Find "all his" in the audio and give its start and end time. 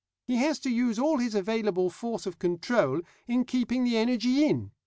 0.97-1.35